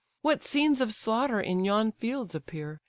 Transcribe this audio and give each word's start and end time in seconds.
What 0.23 0.41
scenes 0.43 0.81
of 0.81 0.93
slaughter 0.93 1.39
in 1.39 1.63
yon 1.63 1.91
fields 1.91 2.33
appear! 2.33 2.79